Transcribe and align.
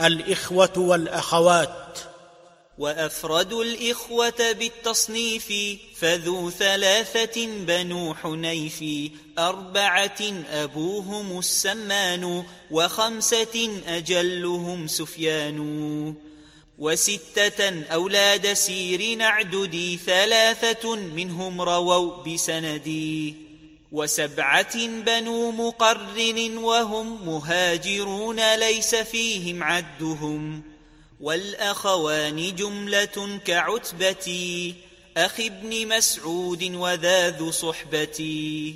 الإخوة 0.00 0.72
والأخوات. 0.76 1.98
وأفرد 2.78 3.52
الإخوة 3.52 4.52
بالتصنيف 4.52 5.52
فذو 5.96 6.50
ثلاثة 6.50 7.46
بنو 7.46 8.14
حنيف 8.14 8.84
أربعة 9.38 10.20
أبوهم 10.50 11.38
السمان 11.38 12.44
وخمسة 12.70 13.82
أجلهم 13.86 14.86
سفيان. 14.86 16.14
وستة 16.78 17.84
أولاد 17.84 18.52
سير 18.52 19.18
نعددي 19.18 19.96
ثلاثة 19.96 20.96
منهم 20.96 21.60
رووا 21.60 22.22
بسندي. 22.22 23.34
وسبعة 23.94 24.86
بنو 24.86 25.50
مقرن 25.50 26.56
وهم 26.56 27.26
مهاجرون 27.28 28.54
ليس 28.54 28.94
فيهم 28.94 29.62
عدهم 29.62 30.62
والأخوان 31.20 32.54
جملة 32.54 33.40
كعتبتي 33.44 34.74
أخ 35.16 35.40
ابن 35.40 35.88
مسعود 35.88 36.62
وذا 36.74 37.30
ذو 37.30 37.50
صحبتي. 37.50 38.74